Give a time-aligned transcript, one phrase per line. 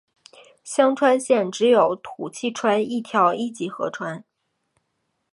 [0.63, 4.25] 香川县只有土器川一条一级河川。